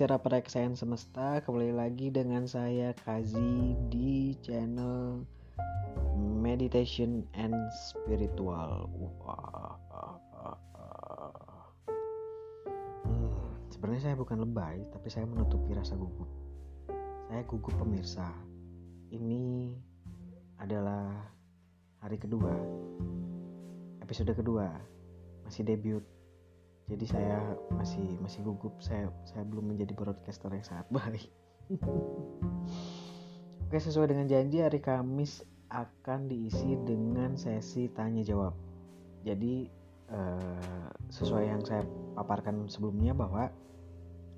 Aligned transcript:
Pada 0.00 0.40
kesayangan 0.40 0.80
semesta 0.80 1.44
Kembali 1.44 1.76
lagi 1.76 2.08
dengan 2.08 2.48
saya 2.48 2.96
Kazi 3.04 3.76
di 3.92 4.32
channel 4.40 5.28
Meditation 6.16 7.20
and 7.36 7.52
Spiritual. 7.84 8.88
Wah, 8.96 9.76
hmm, 13.04 13.68
Sebenarnya 13.68 14.00
saya 14.08 14.16
bukan 14.16 14.40
lebay 14.40 14.80
Tapi 14.88 15.12
saya 15.12 15.28
menutupi 15.28 15.76
rasa 15.76 15.92
gugup. 16.00 16.32
Saya 17.28 17.44
gugup 17.44 17.76
pemirsa. 17.76 18.32
Ini 19.12 19.76
adalah 20.64 21.12
hari 22.00 22.16
kedua 22.16 22.56
Episode 24.00 24.32
kedua. 24.32 24.72
Masih 25.44 25.60
debut 25.60 26.00
jadi 26.90 27.06
saya 27.06 27.38
masih 27.70 28.18
masih 28.18 28.42
gugup. 28.42 28.74
Saya 28.82 29.08
saya 29.22 29.46
belum 29.46 29.70
menjadi 29.72 29.94
broadcaster 29.94 30.50
yang 30.50 30.66
sangat 30.66 30.86
baik. 30.90 31.30
Oke 33.70 33.78
sesuai 33.78 34.10
dengan 34.10 34.26
janji 34.26 34.58
hari 34.58 34.82
Kamis 34.82 35.46
akan 35.70 36.26
diisi 36.26 36.74
dengan 36.82 37.38
sesi 37.38 37.86
tanya 37.94 38.26
jawab 38.26 38.58
jadi 39.20 39.68
eh, 40.10 40.90
sesuai 41.12 41.44
yang 41.44 41.62
saya 41.64 41.84
paparkan 42.16 42.68
sebelumnya 42.72 43.12
bahwa 43.12 43.52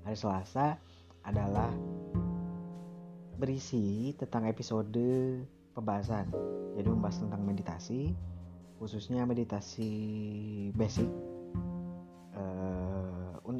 hari 0.03 0.17
Selasa 0.19 0.75
adalah 1.23 1.71
berisi 3.39 4.11
tentang 4.19 4.47
episode 4.47 4.91
pembahasan. 5.73 6.27
Jadi 6.75 6.87
membahas 6.89 7.17
tentang 7.23 7.41
meditasi 7.47 8.11
khususnya 8.81 9.23
meditasi 9.23 9.91
basic 10.75 11.07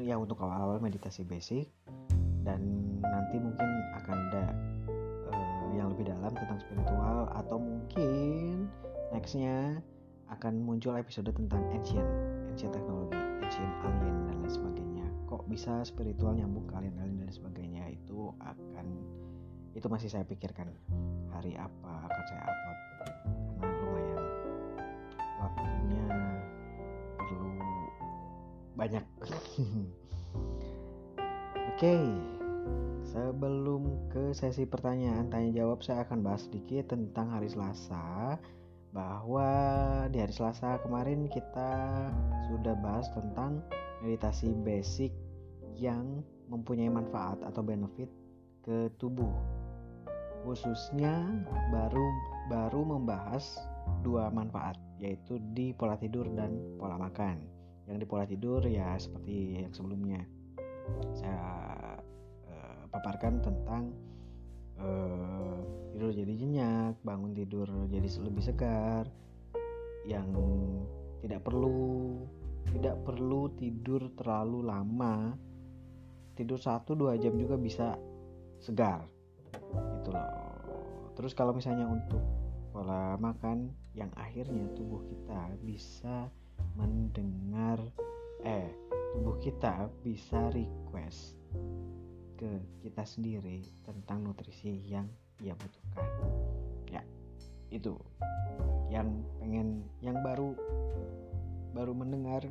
ya 0.04 0.20
untuk 0.20 0.36
awal-awal 0.44 0.78
meditasi 0.84 1.24
basic 1.24 1.72
dan 2.44 2.60
nanti 3.00 3.40
mungkin 3.40 3.66
akan 3.98 4.16
ada 4.30 4.44
uh, 5.32 5.66
yang 5.72 5.88
lebih 5.96 6.12
dalam 6.12 6.28
tentang 6.36 6.60
spiritual 6.60 7.26
atau 7.32 7.56
mungkin 7.56 8.68
nextnya 9.16 9.80
akan 10.28 10.60
muncul 10.60 10.92
episode 10.94 11.32
tentang 11.32 11.64
ancient 11.72 12.04
ancient 12.52 12.70
teknologi 12.76 13.16
ancient 13.40 13.72
alien 13.80 14.16
dan 14.28 14.36
lain 14.44 14.52
sebagainya. 14.52 15.06
Kok 15.24 15.48
bisa 15.48 15.82
spiritual 15.88 16.36
nyambung 16.36 16.68
ke 16.68 16.78
alien 16.78 17.00
alien 17.00 17.24
dan 17.24 17.32
sebagainya? 17.32 17.88
Itu 17.90 18.36
akan 18.44 18.86
itu 19.72 19.86
masih 19.88 20.12
saya 20.12 20.28
pikirkan. 20.28 20.68
Hari 21.32 21.58
apa 21.58 21.92
akan 22.06 22.22
saya 22.28 22.42
upload 22.44 22.78
banyak 28.74 29.04
Oke, 31.74 31.98
sebelum 33.10 34.06
ke 34.14 34.30
sesi 34.30 34.62
pertanyaan 34.62 35.26
tanya 35.26 35.50
jawab 35.50 35.82
saya 35.82 36.06
akan 36.06 36.22
bahas 36.22 36.46
sedikit 36.46 36.94
tentang 36.94 37.34
hari 37.34 37.50
Selasa 37.50 38.38
bahwa 38.94 39.50
di 40.14 40.22
hari 40.22 40.30
Selasa 40.30 40.78
kemarin 40.86 41.26
kita 41.26 42.06
sudah 42.46 42.78
bahas 42.78 43.10
tentang 43.10 43.58
meditasi 44.06 44.54
basic 44.62 45.10
yang 45.74 46.22
mempunyai 46.46 46.86
manfaat 46.86 47.42
atau 47.42 47.66
benefit 47.66 48.06
ke 48.62 48.86
tubuh. 49.02 49.34
Khususnya 50.46 51.26
baru 51.74 52.06
baru 52.46 52.86
membahas 52.86 53.58
dua 54.06 54.30
manfaat 54.30 54.78
yaitu 55.02 55.42
di 55.58 55.74
pola 55.74 55.98
tidur 55.98 56.30
dan 56.38 56.54
pola 56.78 56.94
makan. 57.00 57.53
Yang 57.84 57.96
di 58.00 58.06
pola 58.08 58.24
tidur 58.24 58.64
ya 58.64 58.96
seperti 58.96 59.60
yang 59.60 59.72
sebelumnya 59.72 60.20
saya 61.16 61.40
paparkan 62.92 63.42
tentang 63.42 63.90
uh, 64.78 65.58
tidur 65.90 66.14
jadi 66.14 66.32
jenyak, 66.32 66.94
bangun 67.02 67.34
tidur 67.34 67.66
jadi 67.90 68.06
lebih 68.22 68.44
segar, 68.44 69.08
yang 70.06 70.28
tidak 71.24 71.42
perlu 71.42 72.20
tidak 72.70 72.96
perlu 73.04 73.52
tidur 73.56 74.12
terlalu 74.16 74.64
lama, 74.64 75.34
tidur 76.36 76.60
satu 76.60 76.94
dua 76.96 77.16
jam 77.20 77.36
juga 77.36 77.58
bisa 77.58 77.98
segar, 78.60 79.04
gitu 80.00 80.10
loh. 80.12 80.28
Terus 81.14 81.32
kalau 81.36 81.54
misalnya 81.54 81.86
untuk 81.88 82.20
pola 82.74 83.14
makan 83.20 83.70
yang 83.94 84.10
akhirnya 84.18 84.66
tubuh 84.74 85.02
kita 85.06 85.54
bisa 85.62 86.26
mendengar 86.74 87.78
eh 88.44 88.68
tubuh 89.14 89.38
kita 89.38 89.88
bisa 90.02 90.50
request 90.50 91.38
ke 92.34 92.50
kita 92.82 93.06
sendiri 93.06 93.62
tentang 93.86 94.26
nutrisi 94.26 94.82
yang 94.90 95.06
ia 95.38 95.54
butuhkan. 95.54 96.06
Ya 96.90 97.02
itu. 97.70 97.94
Yang 98.90 99.08
pengen 99.38 99.86
yang 100.02 100.18
baru 100.22 100.54
baru 101.74 101.94
mendengar 101.94 102.42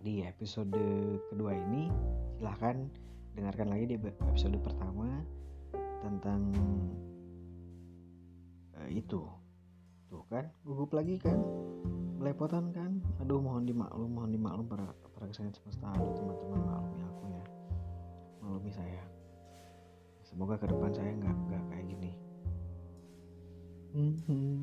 di 0.00 0.24
episode 0.24 0.76
kedua 1.32 1.56
ini 1.56 1.88
silahkan 2.36 2.88
dengarkan 3.36 3.68
lagi 3.72 3.84
di 3.92 3.96
episode 4.00 4.56
pertama 4.60 5.20
tentang 6.00 6.52
uh, 8.76 8.88
itu. 8.88 9.20
Tuh 10.08 10.24
kan 10.32 10.48
gugup 10.64 10.96
lagi 10.96 11.20
kan 11.20 11.40
belepotan 12.16 12.72
kan? 12.72 13.00
Aduh 13.20 13.40
mohon 13.40 13.68
dimaklum 13.68 14.10
mohon 14.12 14.32
dimaklum 14.32 14.66
para 14.68 14.88
para 15.16 15.28
kesayangan 15.28 15.54
semesta 15.56 15.88
teman-teman 15.92 16.60
maklumi 16.64 17.00
aku 17.04 17.24
ya. 17.28 17.44
Maklumi 18.44 18.72
saya. 18.72 19.04
Semoga 20.26 20.54
ke 20.60 20.66
depan 20.68 20.90
saya 20.92 21.10
nggak 21.16 21.36
nggak 21.48 21.64
kayak 21.72 21.86
gini. 21.92 22.12
Hmm, 23.96 24.14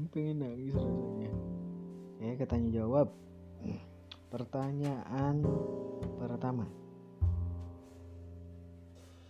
pengen 0.13 0.37
nangis 0.41 0.73
rasanya. 0.77 1.31
Ya 2.23 2.31
katanya 2.39 2.69
jawab. 2.83 3.07
Pertanyaan 4.33 5.45
pertama. 6.17 6.65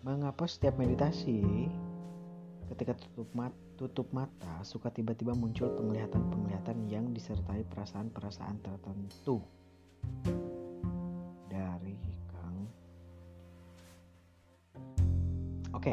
Mengapa 0.04 0.48
setiap 0.48 0.80
meditasi 0.80 1.68
ketika 2.72 2.96
tutup 2.96 3.28
mata 3.36 3.73
tutup 3.76 4.10
mata 4.14 4.62
suka 4.62 4.94
tiba-tiba 4.94 5.34
muncul 5.34 5.70
penglihatan-penglihatan 5.74 6.88
yang 6.88 7.10
disertai 7.12 7.66
perasaan-perasaan 7.68 8.58
tertentu. 8.62 9.42
Oke, 15.84 15.90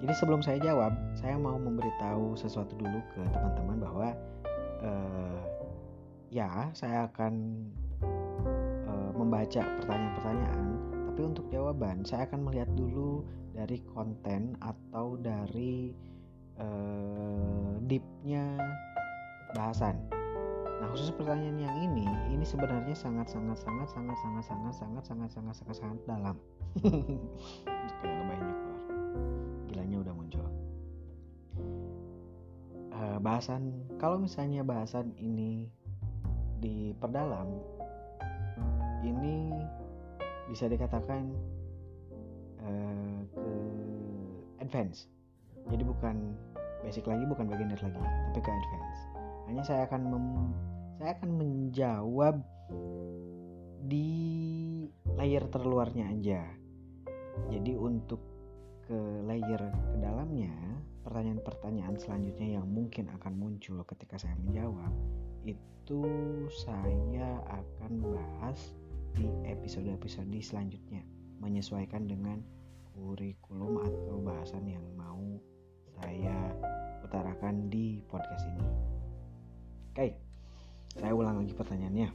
jadi 0.00 0.14
sebelum 0.16 0.40
saya 0.40 0.56
jawab, 0.56 0.96
saya 1.20 1.36
mau 1.36 1.60
memberitahu 1.60 2.32
sesuatu 2.32 2.72
dulu 2.80 2.96
ke 3.12 3.20
teman-teman 3.28 3.76
bahwa 3.76 4.08
uh, 4.80 5.42
ya 6.32 6.72
saya 6.72 7.10
akan 7.12 7.52
uh, 8.88 9.10
membaca 9.12 9.60
pertanyaan-pertanyaan, 9.60 10.66
tapi 11.12 11.20
untuk 11.28 11.44
jawaban 11.52 12.08
saya 12.08 12.24
akan 12.24 12.40
melihat 12.46 12.72
dulu 12.72 13.20
dari 13.52 13.84
konten 13.92 14.56
atau 14.64 15.20
dari 15.20 15.92
uh, 16.60 17.78
deepnya 17.86 18.58
bahasan. 19.54 19.96
Nah 20.82 20.90
khusus 20.90 21.14
pertanyaan 21.14 21.58
yang 21.58 21.76
ini, 21.78 22.06
ini 22.34 22.44
sebenarnya 22.44 22.92
sangat 22.92 23.30
sangat 23.30 23.56
sangat 23.62 23.88
sangat 23.88 24.18
sangat 24.18 24.44
sangat 24.44 24.74
sangat 24.74 25.02
sangat 25.04 25.30
sangat 25.30 25.54
sangat 25.56 25.76
sangat 25.78 26.00
dalam. 26.04 26.36
Kayak 28.04 28.24
banyak 28.28 28.54
bahasan 33.24 33.72
kalau 33.96 34.20
misalnya 34.20 34.60
bahasan 34.60 35.16
ini 35.16 35.64
diperdalam 36.60 37.48
ini 39.00 39.48
bisa 40.52 40.68
dikatakan 40.68 41.32
uh, 42.60 43.20
ke 43.32 43.48
advance 44.60 45.08
jadi 45.68 45.82
bukan 45.84 46.36
basic 46.84 47.08
lagi 47.08 47.24
bukan 47.24 47.48
beginner 47.48 47.80
lagi 47.80 48.00
tapi 48.00 48.40
ke 48.44 48.50
advance. 48.52 49.00
Hanya 49.48 49.62
saya 49.64 49.82
akan 49.88 50.02
mem, 50.08 50.26
saya 51.00 51.16
akan 51.16 51.30
menjawab 51.36 52.36
di 53.84 54.10
layer 55.16 55.44
terluarnya 55.48 56.12
aja. 56.12 56.42
Jadi 57.50 57.72
untuk 57.76 58.20
ke 58.84 58.98
layer 59.24 59.60
ke 59.64 59.96
dalamnya 59.96 60.52
pertanyaan-pertanyaan 61.04 61.96
selanjutnya 61.96 62.60
yang 62.60 62.68
mungkin 62.68 63.08
akan 63.16 63.32
muncul 63.36 63.80
ketika 63.88 64.20
saya 64.20 64.36
menjawab 64.40 64.92
itu 65.44 66.00
saya 66.48 67.44
akan 67.48 67.92
bahas 68.00 68.72
di 69.12 69.28
episode-episode 69.44 70.32
selanjutnya 70.40 71.04
menyesuaikan 71.44 72.08
dengan 72.08 72.40
kurikulum 72.96 73.84
atau 73.84 74.16
bahasan 74.24 74.64
yang 74.64 74.84
mau 74.96 75.20
saya 76.00 76.54
utarakan 77.06 77.70
di 77.70 78.02
podcast 78.10 78.46
ini. 78.50 78.64
Oke, 79.94 80.18
saya 80.98 81.14
ulang 81.14 81.38
lagi 81.38 81.54
pertanyaannya. 81.54 82.10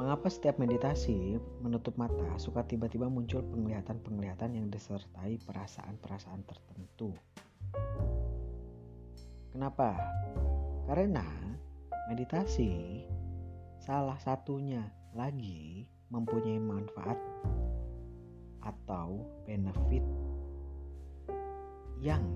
Mengapa 0.00 0.26
setiap 0.32 0.56
meditasi 0.56 1.36
menutup 1.60 1.94
mata 2.00 2.34
suka 2.40 2.64
tiba-tiba 2.64 3.06
muncul 3.12 3.44
penglihatan-penglihatan 3.44 4.56
yang 4.56 4.66
disertai 4.72 5.36
perasaan-perasaan 5.44 6.42
tertentu? 6.48 7.12
Kenapa? 9.52 9.94
Karena 10.88 11.28
meditasi 12.08 13.04
salah 13.84 14.16
satunya 14.16 14.80
lagi 15.12 15.84
mempunyai 16.08 16.56
manfaat 16.56 17.20
atau 18.64 19.28
benefit 19.44 20.02
yang 22.02 22.26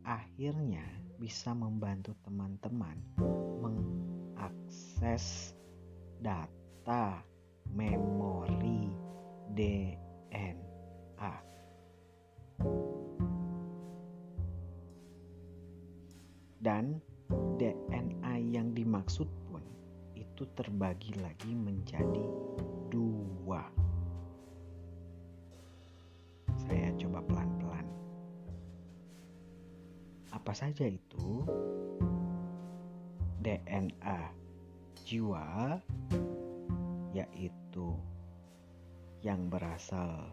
akhirnya 0.00 0.80
bisa 1.20 1.52
membantu 1.52 2.16
teman-teman 2.24 2.96
mengakses 3.60 5.52
data 6.24 7.20
memori 7.68 8.88
DNA. 9.52 10.56
Dan 16.60 16.96
DNA 17.60 18.36
yang 18.40 18.72
dimaksud 18.72 19.28
pun 19.52 19.60
itu 20.16 20.48
terbagi 20.56 21.12
lagi 21.20 21.52
menjadi 21.52 22.24
dua. 22.88 23.79
Apa 30.40 30.56
saja 30.56 30.88
itu? 30.88 31.44
DNA 33.44 34.32
jiwa 35.04 35.76
yaitu 37.12 37.92
yang 39.20 39.52
berasal 39.52 40.32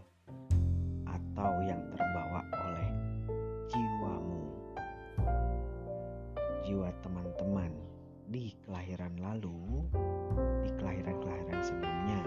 atau 1.04 1.52
yang 1.68 1.84
terbawa 1.92 2.40
oleh 2.56 2.90
jiwamu. 3.68 4.48
Jiwa 6.64 6.88
teman-teman 7.04 7.76
di 8.32 8.56
kelahiran 8.64 9.12
lalu, 9.20 9.92
di 10.64 10.72
kelahiran-kelahiran 10.80 11.60
sebelumnya. 11.68 12.24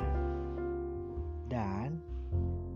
Dan 1.48 1.96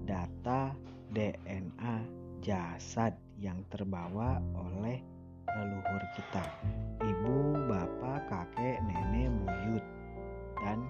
data 0.08 0.72
DNA 1.12 2.08
jasad 2.40 3.12
yang 3.44 3.60
terbawa 3.68 4.40
oleh 4.56 5.04
leluhur 5.44 6.02
kita, 6.16 6.40
ibu, 7.04 7.68
bapak, 7.68 8.24
kakek, 8.32 8.80
nenek, 8.88 9.28
buyut, 9.44 9.84
dan 10.64 10.88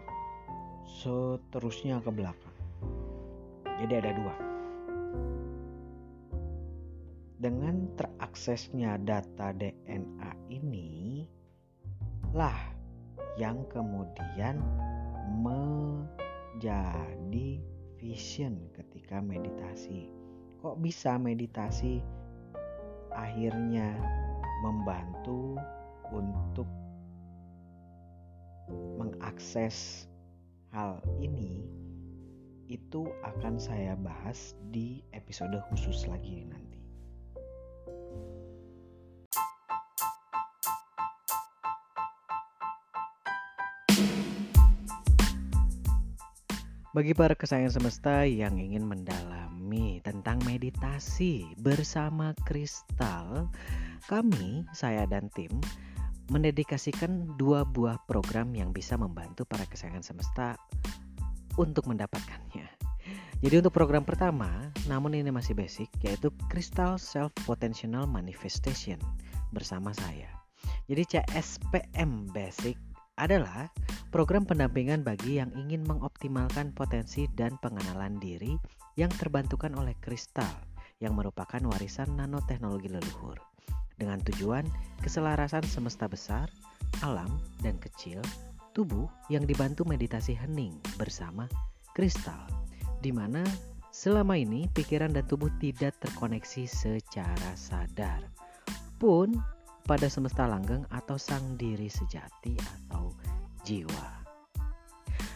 seterusnya 0.87 1.99
ke 1.99 2.15
belakang. 2.15 2.55
Jadi 3.83 3.95
ada 3.99 4.15
dua. 4.15 4.35
Dengan 7.43 7.91
teraksesnya 7.99 9.03
data 9.03 9.51
DNA 9.53 10.31
ini 10.49 11.27
lah 12.33 12.57
yang 13.35 13.67
kemudian 13.69 14.63
menjadi 15.43 16.71
vision 17.99 18.71
ketika 18.73 19.21
meditasi. 19.21 20.09
Kok 20.65 20.81
bisa 20.81 21.21
meditasi 21.21 22.01
akhirnya 23.15 23.95
membantu 24.61 25.57
untuk 26.11 26.67
mengakses 28.99 30.07
hal 30.75 30.99
ini 31.23 31.63
itu 32.67 33.07
akan 33.23 33.61
saya 33.61 33.95
bahas 33.95 34.57
di 34.73 35.05
episode 35.13 35.55
khusus 35.71 36.09
lagi 36.09 36.49
nanti. 36.49 36.81
Bagi 46.95 47.11
para 47.11 47.35
kesayangan 47.35 47.75
semesta 47.83 48.23
yang 48.23 48.55
ingin 48.55 48.87
mendalami 49.75 49.99
tentang 50.07 50.39
meditasi 50.47 51.51
bersama 51.59 52.31
kristal, 52.47 53.51
kami, 54.07 54.63
saya 54.71 55.03
dan 55.11 55.27
tim, 55.35 55.51
mendedikasikan 56.31 57.35
dua 57.37 57.67
buah 57.67 57.99
program 58.07 58.55
yang 58.55 58.71
bisa 58.71 58.95
membantu 58.95 59.43
para 59.45 59.67
kesayangan 59.67 60.07
semesta 60.07 60.55
untuk 61.59 61.91
mendapatkannya. 61.91 62.71
Jadi 63.45 63.55
untuk 63.61 63.77
program 63.77 64.07
pertama, 64.07 64.73
namun 64.89 65.13
ini 65.19 65.29
masih 65.29 65.53
basic, 65.53 65.91
yaitu 66.01 66.33
Crystal 66.49 66.97
Self 66.97 67.35
Potential 67.45 68.09
Manifestation 68.09 68.97
bersama 69.53 69.93
saya. 69.93 70.31
Jadi 70.89 71.19
CSPM 71.19 72.33
Basic 72.33 72.79
adalah 73.15 73.71
program 74.11 74.47
pendampingan 74.47 75.07
bagi 75.07 75.39
yang 75.39 75.51
ingin 75.55 75.87
mengoptimalkan 75.87 76.75
potensi 76.75 77.31
dan 77.35 77.55
pengenalan 77.63 78.19
diri 78.19 78.59
yang 78.99 79.11
terbantukan 79.11 79.75
oleh 79.79 79.95
kristal 80.03 80.51
yang 81.03 81.19
merupakan 81.19 81.59
warisan 81.67 82.15
nanoteknologi 82.15 82.91
leluhur 82.91 83.39
dengan 83.99 84.19
tujuan 84.27 84.67
keselarasan 85.03 85.63
semesta 85.67 86.11
besar, 86.11 86.51
alam, 87.03 87.31
dan 87.63 87.79
kecil, 87.79 88.19
tubuh 88.75 89.07
yang 89.31 89.47
dibantu 89.47 89.87
meditasi 89.87 90.35
hening 90.35 90.75
bersama 90.99 91.47
kristal, 91.95 92.43
di 92.99 93.15
mana 93.15 93.47
selama 93.95 94.35
ini 94.35 94.67
pikiran 94.75 95.15
dan 95.15 95.23
tubuh 95.31 95.51
tidak 95.63 95.95
terkoneksi 96.03 96.67
secara 96.67 97.55
sadar. 97.55 98.27
Pun 98.99 99.39
pada 99.85 100.09
semesta 100.09 100.49
langgeng 100.49 100.89
atau 100.89 101.21
sang 101.21 101.61
diri 101.61 101.93
sejati 101.93 102.57
atau 102.57 103.13
jiwa. 103.65 104.25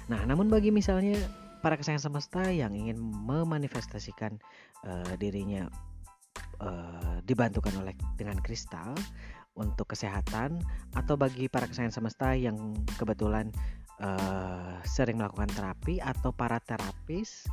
Nah, 0.08 0.24
namun 0.24 0.48
bagi 0.48 0.72
misalnya 0.72 1.20
para 1.60 1.76
kesayangan 1.76 2.08
semesta 2.08 2.48
yang 2.48 2.72
ingin 2.72 2.96
memanifestasikan 2.98 4.40
uh, 4.88 5.12
dirinya 5.20 5.68
uh, 6.64 7.20
dibantukan 7.28 7.76
oleh 7.76 7.92
dengan 8.16 8.40
kristal 8.40 8.96
untuk 9.58 9.92
kesehatan 9.92 10.62
atau 10.96 11.18
bagi 11.18 11.50
para 11.50 11.68
kesayangan 11.68 11.92
semesta 11.92 12.32
yang 12.32 12.72
kebetulan 12.96 13.52
uh, 14.00 14.80
sering 14.86 15.20
melakukan 15.20 15.50
terapi 15.52 16.00
atau 16.00 16.30
para 16.32 16.62
terapis 16.62 17.44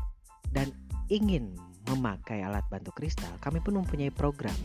dan 0.53 0.71
ingin 1.11 1.57
memakai 1.91 2.41
alat 2.41 2.63
bantu 2.71 2.93
kristal, 2.95 3.29
kami 3.41 3.61
pun 3.61 3.77
mempunyai 3.77 4.09
program 4.09 4.55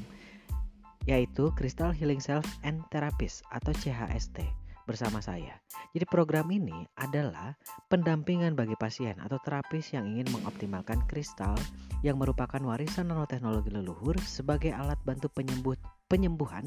yaitu 1.11 1.50
Crystal 1.59 1.90
Healing 1.90 2.23
Self 2.23 2.47
and 2.62 2.87
Therapist 2.95 3.43
atau 3.50 3.75
CHST 3.75 4.47
bersama 4.87 5.19
saya. 5.19 5.59
Jadi 5.90 6.07
program 6.07 6.47
ini 6.55 6.87
adalah 6.99 7.59
pendampingan 7.90 8.55
bagi 8.55 8.79
pasien 8.79 9.19
atau 9.19 9.43
terapis 9.43 9.90
yang 9.90 10.07
ingin 10.07 10.31
mengoptimalkan 10.31 11.02
kristal 11.11 11.59
yang 12.07 12.14
merupakan 12.19 12.62
warisan 12.62 13.11
nanoteknologi 13.11 13.75
leluhur 13.75 14.14
sebagai 14.23 14.71
alat 14.71 14.99
bantu 15.02 15.26
penyembuh, 15.35 15.75
penyembuhan 16.07 16.62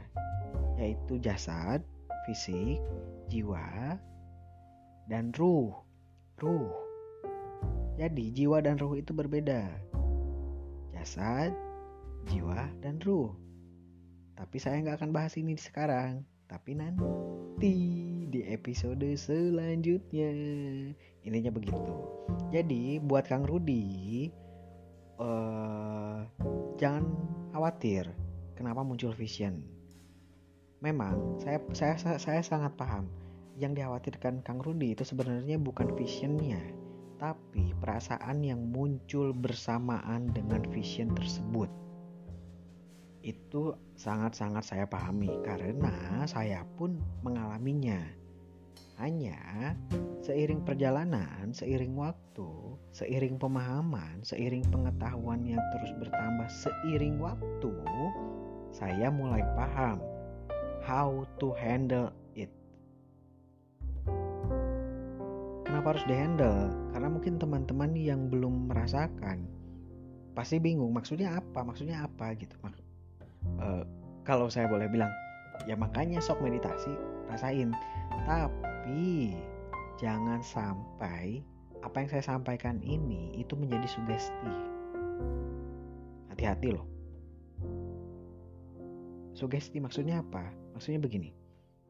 yaitu 0.80 1.20
jasad 1.20 1.84
fisik 2.24 2.80
jiwa 3.28 4.00
dan 5.12 5.36
ruh. 5.36 5.76
Ruh 6.40 6.83
jadi 8.00 8.26
jiwa 8.34 8.62
dan 8.64 8.78
ruh 8.82 8.98
itu 8.98 9.14
berbeda 9.14 9.70
jasad 10.94 11.54
jiwa 12.30 12.70
dan 12.82 12.98
ruh 13.04 13.34
tapi 14.34 14.58
saya 14.58 14.82
nggak 14.82 14.98
akan 15.02 15.12
bahas 15.14 15.38
ini 15.38 15.54
sekarang, 15.54 16.26
tapi 16.50 16.74
nanti 16.74 17.76
di 18.34 18.42
episode 18.50 19.06
selanjutnya. 19.14 20.34
Intinya 21.24 21.52
begitu. 21.54 21.94
Jadi 22.50 22.98
buat 22.98 23.30
Kang 23.30 23.46
Rudi, 23.46 24.28
uh, 25.22 26.26
jangan 26.82 27.14
khawatir 27.54 28.10
kenapa 28.58 28.82
muncul 28.82 29.14
vision. 29.14 29.62
Memang 30.82 31.40
saya 31.40 31.62
saya 31.72 31.96
saya 32.18 32.42
sangat 32.42 32.74
paham 32.76 33.08
yang 33.56 33.78
dikhawatirkan 33.78 34.42
Kang 34.42 34.60
Rudi 34.66 34.98
itu 34.98 35.06
sebenarnya 35.06 35.62
bukan 35.62 35.94
visionnya, 35.94 36.60
tapi 37.24 37.72
perasaan 37.80 38.44
yang 38.44 38.60
muncul 38.76 39.32
bersamaan 39.32 40.28
dengan 40.36 40.60
vision 40.76 41.08
tersebut 41.16 41.72
itu 43.24 43.72
sangat-sangat 43.96 44.68
saya 44.68 44.84
pahami 44.84 45.32
karena 45.48 46.28
saya 46.28 46.68
pun 46.76 47.00
mengalaminya. 47.24 48.04
Hanya 49.00 49.74
seiring 50.20 50.68
perjalanan, 50.68 51.56
seiring 51.56 51.96
waktu, 51.96 52.76
seiring 52.92 53.40
pemahaman, 53.40 54.20
seiring 54.28 54.68
pengetahuan 54.68 55.48
yang 55.48 55.64
terus 55.72 55.96
bertambah 56.04 56.52
seiring 56.52 57.24
waktu, 57.24 57.74
saya 58.76 59.08
mulai 59.08 59.42
paham 59.56 60.04
how 60.84 61.24
to 61.40 61.56
handle 61.56 62.12
Kenapa 65.84 66.00
harus 66.00 66.08
dihandle? 66.16 66.60
Karena 66.96 67.10
mungkin 67.12 67.36
teman-teman 67.44 67.92
yang 67.92 68.32
belum 68.32 68.72
merasakan 68.72 69.44
pasti 70.32 70.56
bingung 70.56 70.96
maksudnya 70.96 71.36
apa, 71.36 71.60
maksudnya 71.60 72.08
apa 72.08 72.32
gitu. 72.40 72.56
Uh, 73.60 73.84
kalau 74.24 74.48
saya 74.48 74.72
boleh 74.72 74.88
bilang 74.88 75.12
ya 75.68 75.76
makanya 75.76 76.24
sok 76.24 76.40
meditasi 76.40 76.88
rasain. 77.28 77.76
Tapi 78.16 79.36
jangan 80.00 80.40
sampai 80.40 81.44
apa 81.84 81.96
yang 82.00 82.08
saya 82.16 82.24
sampaikan 82.32 82.80
ini 82.80 83.36
itu 83.36 83.52
menjadi 83.60 83.84
sugesti. 83.84 84.52
Hati-hati 86.32 86.80
loh. 86.80 86.88
Sugesti 89.36 89.84
maksudnya 89.84 90.24
apa? 90.24 90.48
Maksudnya 90.80 91.04
begini. 91.04 91.36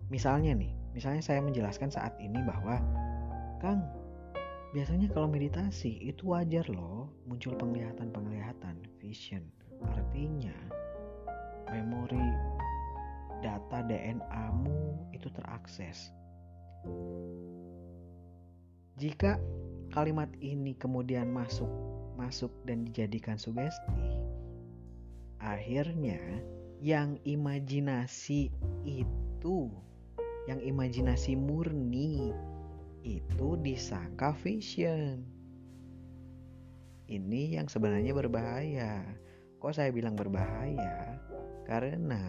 Misalnya 0.09 0.57
nih 0.57 0.73
misalnya 0.97 1.21
saya 1.21 1.45
menjelaskan 1.45 1.93
saat 1.93 2.17
ini 2.17 2.41
bahwa 2.41 2.81
Kang 3.63 3.79
biasanya 4.75 5.07
kalau 5.07 5.31
meditasi 5.31 6.03
itu 6.03 6.35
wajar 6.35 6.67
loh 6.67 7.07
muncul 7.23 7.55
penglihatan-penglihatan 7.55 8.75
vision 8.99 9.39
artinya 9.87 10.51
memori 11.71 12.27
data 13.39 13.79
DNA-mu 13.87 15.07
itu 15.15 15.31
terakses. 15.31 16.11
Jika 18.99 19.39
kalimat 19.95 20.27
ini 20.43 20.75
kemudian 20.75 21.31
masuk 21.31 21.71
masuk 22.19 22.51
dan 22.67 22.83
dijadikan 22.83 23.39
sugesti, 23.39 23.95
akhirnya 25.39 26.19
yang 26.83 27.15
imajinasi 27.23 28.51
itu, 28.83 29.71
yang 30.51 30.59
imajinasi 30.59 31.39
murni 31.39 32.35
itu 33.03 33.59
disangka 33.59 34.31
vision. 34.41 35.21
Ini 37.11 37.59
yang 37.61 37.67
sebenarnya 37.67 38.15
berbahaya. 38.15 39.03
Kok 39.59 39.75
saya 39.75 39.91
bilang 39.91 40.15
berbahaya? 40.15 41.23
karena 41.63 42.21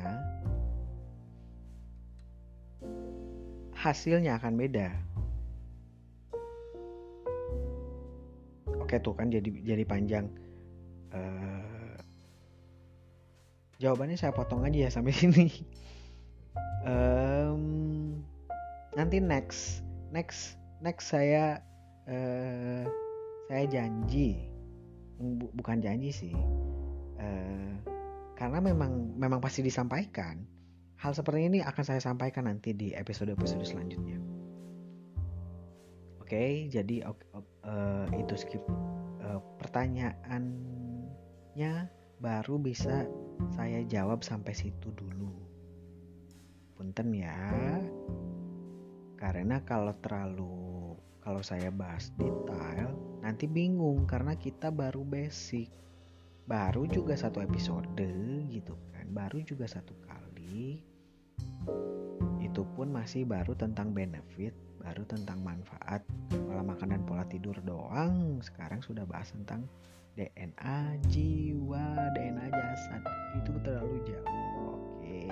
hasilnya 3.74 4.38
akan 4.38 4.54
beda. 4.56 4.88
Oke 8.80 8.96
tuh 9.02 9.14
kan 9.16 9.28
jadi 9.28 9.50
jadi 9.64 9.84
panjang. 9.84 10.30
Uh, 11.14 11.94
jawabannya 13.78 14.18
saya 14.18 14.34
potong 14.34 14.66
aja 14.66 14.88
ya 14.88 14.90
sampai 14.90 15.14
sini. 15.18 15.48
um, 16.86 17.62
nanti 18.94 19.18
next 19.18 19.82
next 20.14 20.54
next 20.84 21.08
saya 21.08 21.64
uh, 22.04 22.84
saya 23.48 23.64
janji 23.72 24.44
bukan 25.56 25.80
janji 25.80 26.12
sih. 26.12 26.36
Uh, 27.16 27.80
karena 28.36 28.60
memang 28.60 29.16
memang 29.16 29.40
pasti 29.40 29.64
disampaikan. 29.64 30.44
Hal 31.00 31.16
seperti 31.16 31.48
ini 31.48 31.64
akan 31.64 31.84
saya 31.84 32.00
sampaikan 32.04 32.44
nanti 32.44 32.76
di 32.76 32.92
episode-episode 32.92 33.64
selanjutnya. 33.64 34.20
Oke, 36.20 36.28
okay, 36.32 36.68
jadi 36.72 37.04
uh, 37.04 38.08
itu 38.16 38.34
skip 38.40 38.64
uh, 39.20 39.36
pertanyaannya 39.60 41.72
baru 42.24 42.56
bisa 42.56 43.04
saya 43.52 43.84
jawab 43.84 44.24
sampai 44.24 44.56
situ 44.56 44.88
dulu. 44.96 45.28
Punten 46.74 47.12
ya. 47.12 47.36
Karena 49.20 49.60
kalau 49.68 49.92
terlalu 50.00 50.73
kalau 51.24 51.40
saya 51.40 51.72
bahas 51.72 52.12
detail 52.20 52.92
nanti 53.24 53.48
bingung 53.48 54.04
karena 54.04 54.36
kita 54.36 54.68
baru 54.68 55.00
basic. 55.02 55.72
Baru 56.44 56.84
juga 56.84 57.16
satu 57.16 57.40
episode 57.40 57.88
gitu 58.52 58.76
kan 58.92 59.08
baru 59.08 59.40
juga 59.40 59.64
satu 59.64 59.96
kali. 60.04 60.84
Itu 62.44 62.68
pun 62.76 62.92
masih 62.92 63.24
baru 63.24 63.56
tentang 63.56 63.96
benefit 63.96 64.52
baru 64.84 65.08
tentang 65.08 65.40
manfaat. 65.40 66.04
Pola 66.28 66.60
makan 66.60 66.92
dan 66.92 67.02
pola 67.08 67.24
tidur 67.24 67.56
doang. 67.64 68.44
Sekarang 68.44 68.84
sudah 68.84 69.08
bahas 69.08 69.32
tentang 69.32 69.64
DNA 70.20 71.00
jiwa 71.08 72.12
DNA 72.12 72.52
jasad. 72.52 73.02
Itu 73.40 73.56
terlalu 73.64 74.04
jauh 74.04 74.76
oke 74.76 75.24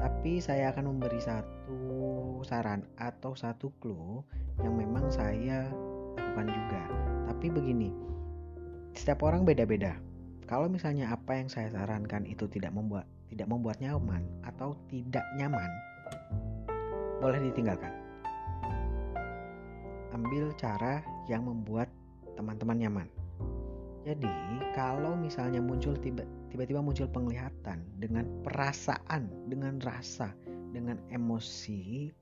tapi 0.00 0.42
saya 0.42 0.72
akan 0.74 0.96
memberi 0.96 1.20
satu 1.20 2.40
saran 2.44 2.84
atau 3.00 3.32
satu 3.32 3.72
clue 3.80 4.20
yang 4.60 4.76
memang 4.76 5.08
saya 5.08 5.68
lakukan 6.16 6.48
juga 6.52 6.82
tapi 7.32 7.46
begini 7.52 7.90
setiap 8.96 9.24
orang 9.24 9.44
beda-beda 9.44 9.96
kalau 10.46 10.70
misalnya 10.70 11.10
apa 11.10 11.36
yang 11.36 11.50
saya 11.50 11.72
sarankan 11.74 12.22
itu 12.24 12.46
tidak 12.46 12.70
membuat 12.70 13.10
tidak 13.30 13.48
membuat 13.50 13.76
nyaman 13.82 14.22
atau 14.46 14.78
tidak 14.86 15.26
nyaman, 15.34 15.66
boleh 17.18 17.40
ditinggalkan. 17.50 17.90
Ambil 20.14 20.54
cara 20.56 21.02
yang 21.28 21.44
membuat 21.44 21.90
teman-teman 22.38 22.78
nyaman. 22.78 23.08
Jadi, 24.06 24.30
kalau 24.70 25.18
misalnya 25.18 25.58
muncul 25.58 25.98
tiba-tiba 25.98 26.78
muncul 26.78 27.10
penglihatan 27.10 27.82
dengan 27.98 28.22
perasaan, 28.46 29.26
dengan 29.50 29.82
rasa, 29.82 30.30
dengan 30.70 30.94
emosi, 31.10 32.14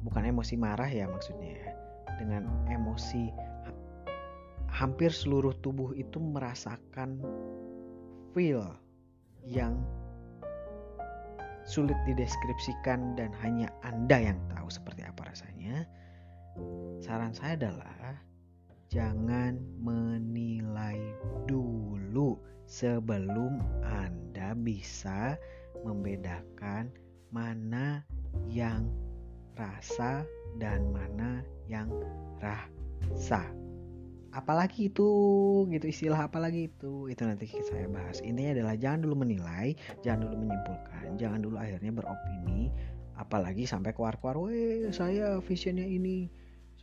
bukan 0.00 0.32
emosi 0.32 0.56
marah 0.56 0.88
ya 0.88 1.04
maksudnya 1.04 1.52
ya, 1.60 1.70
dengan 2.16 2.48
emosi 2.72 3.28
hampir 4.72 5.12
seluruh 5.12 5.52
tubuh 5.60 5.92
itu 5.92 6.16
merasakan 6.16 7.20
feel 8.32 8.64
yang 9.44 9.76
sulit 11.68 11.96
dideskripsikan 12.08 13.12
dan 13.12 13.28
hanya 13.44 13.68
Anda 13.84 14.32
yang 14.32 14.38
tahu 14.56 14.72
seperti 14.72 15.04
apa 15.04 15.28
rasanya. 15.28 15.84
Saran 17.04 17.36
saya 17.36 17.60
adalah 17.60 18.24
jangan 18.86 19.58
menilai 19.82 20.98
dulu 21.50 22.38
sebelum 22.66 23.62
Anda 23.86 24.54
bisa 24.58 25.38
membedakan 25.82 26.90
mana 27.30 28.02
yang 28.50 28.86
rasa 29.58 30.26
dan 30.58 30.90
mana 30.90 31.42
yang 31.66 31.90
rasa. 32.38 33.42
Apalagi 34.36 34.92
itu 34.92 35.08
gitu 35.72 35.86
istilah 35.88 36.28
apalagi 36.28 36.68
itu. 36.68 37.08
Itu 37.08 37.24
nanti 37.24 37.48
saya 37.48 37.88
bahas. 37.88 38.20
Intinya 38.20 38.52
adalah 38.52 38.76
jangan 38.76 39.08
dulu 39.08 39.24
menilai 39.24 39.72
jangan 40.04 40.28
dulu 40.28 40.44
menyimpulkan 40.44 41.16
jangan 41.16 41.40
dulu 41.40 41.56
akhirnya 41.56 41.92
beropini. 41.94 42.68
Apalagi 43.16 43.64
sampai 43.64 43.96
keluar-keluar 43.96 44.36
weh 44.36 44.92
saya 44.92 45.40
visionnya 45.40 45.88
ini 45.88 46.28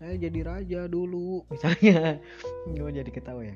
saya 0.03 0.19
jadi 0.19 0.39
raja 0.43 0.79
dulu. 0.91 1.41
Misalnya. 1.55 2.19
Nggak 2.67 2.91
jadi 2.99 3.11
ketawa 3.15 3.41
ya. 3.47 3.55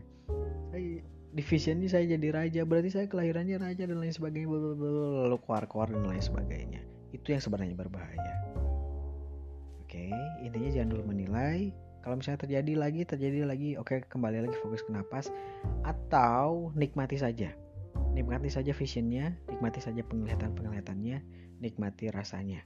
Saya 0.71 1.03
di 1.27 1.43
visionnya 1.43 1.91
saya 1.91 2.07
jadi 2.07 2.27
raja 2.33 2.61
berarti 2.63 2.89
saya 2.89 3.05
kelahirannya 3.11 3.59
raja 3.59 3.83
dan 3.83 3.99
lain 3.99 4.15
sebagainya 4.15 4.47
lalu 4.47 5.37
keluar-keluar 5.43 5.91
dan 5.91 6.07
lain 6.07 6.23
sebagainya. 6.23 6.81
Itu 7.11 7.35
yang 7.35 7.43
sebenarnya 7.43 7.75
berbahaya. 7.75 8.33
Oke 9.83 10.07
intinya 10.39 10.71
jangan 10.71 10.89
dulu 10.95 11.03
menilai. 11.11 11.75
Kalau 11.99 12.15
misalnya 12.15 12.47
terjadi 12.47 12.73
lagi 12.79 13.03
terjadi 13.03 13.43
lagi 13.43 13.75
oke 13.75 14.07
kembali 14.07 14.47
lagi 14.47 14.55
fokus 14.63 14.87
ke 14.87 14.95
napas. 14.95 15.27
Atau 15.83 16.71
nikmati 16.79 17.19
saja. 17.19 17.51
Nikmati 18.15 18.47
saja 18.47 18.71
visionnya 18.71 19.35
nikmati 19.51 19.83
saja 19.83 19.99
penglihatan 20.07 20.55
penglihatannya 20.55 21.21
nikmati 21.59 22.09
rasanya 22.09 22.63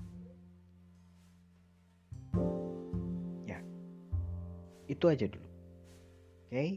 itu 4.91 5.07
aja 5.07 5.25
dulu 5.31 5.47
oke 5.47 6.51
okay? 6.51 6.69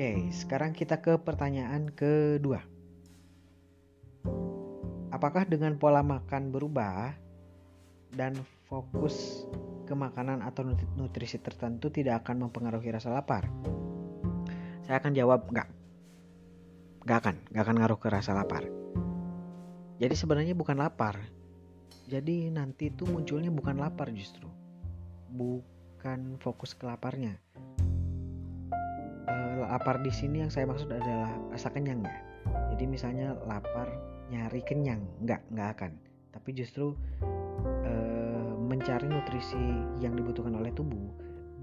Oke, 0.00 0.30
sekarang 0.30 0.70
kita 0.70 1.02
ke 1.02 1.18
pertanyaan 1.18 1.90
kedua. 1.90 2.62
Apakah 5.10 5.42
dengan 5.50 5.74
pola 5.82 6.00
makan 6.00 6.54
berubah 6.54 7.18
dan 8.14 8.38
fokus 8.70 9.44
ke 9.84 9.92
makanan 9.98 10.46
atau 10.46 10.62
nutrisi 10.94 11.42
tertentu 11.42 11.90
tidak 11.90 12.22
akan 12.22 12.46
mempengaruhi 12.46 12.94
rasa 12.94 13.10
lapar? 13.10 13.50
Saya 14.86 15.02
akan 15.02 15.12
jawab 15.12 15.50
enggak. 15.50 15.68
Enggak 17.02 17.18
akan, 17.20 17.36
enggak 17.50 17.64
akan 17.66 17.76
ngaruh 17.82 17.98
ke 17.98 18.08
rasa 18.14 18.32
lapar. 18.32 18.62
Jadi 19.98 20.14
sebenarnya 20.14 20.54
bukan 20.54 20.78
lapar. 20.78 21.18
Jadi 22.10 22.50
nanti 22.50 22.90
itu 22.90 23.06
munculnya 23.06 23.54
bukan 23.54 23.78
lapar 23.78 24.10
justru. 24.10 24.50
Bukan 25.30 26.42
fokus 26.42 26.74
ke 26.74 26.90
laparnya. 26.90 27.38
E, 29.30 29.34
lapar 29.62 30.02
di 30.02 30.10
sini 30.10 30.42
yang 30.42 30.50
saya 30.50 30.66
maksud 30.66 30.90
adalah 30.90 31.30
rasa 31.54 31.70
kenyang 31.70 32.02
ya. 32.02 32.18
Jadi 32.74 32.84
misalnya 32.90 33.38
lapar 33.46 33.86
nyari 34.30 34.62
kenyang 34.62 35.02
nggak 35.26 35.42
nggak 35.50 35.70
akan 35.78 35.92
tapi 36.30 36.54
justru 36.54 36.94
e, 37.82 37.94
mencari 38.62 39.10
nutrisi 39.10 39.58
yang 39.98 40.14
dibutuhkan 40.14 40.54
oleh 40.54 40.70
tubuh 40.70 41.10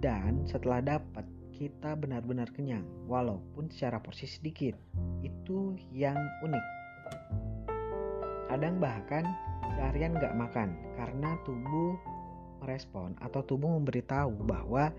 dan 0.03 0.43
setelah 0.43 0.83
dapat 0.83 1.23
kita 1.55 1.97
benar-benar 1.97 2.51
kenyang 2.53 2.85
walaupun 3.09 3.71
secara 3.71 3.97
porsi 4.03 4.27
sedikit 4.29 4.75
itu 5.23 5.73
yang 5.89 6.19
unik 6.43 6.65
kadang 8.51 8.77
bahkan 8.77 9.25
seharian 9.77 10.17
nggak 10.17 10.33
makan 10.33 10.73
karena 10.97 11.37
tubuh 11.45 11.93
merespon 12.65 13.13
atau 13.21 13.45
tubuh 13.45 13.69
memberitahu 13.77 14.33
bahwa 14.49 14.89